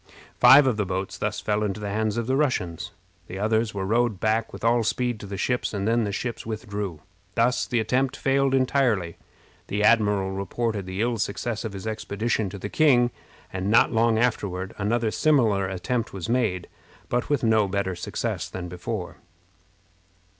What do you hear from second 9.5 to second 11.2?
The admiral reported the ill